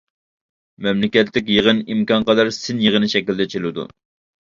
[0.85, 3.91] مەملىكەتلىك يىغىن ئىمكانقەدەر سىن يىغىنى شەكلىدە ئېچىلىدۇ.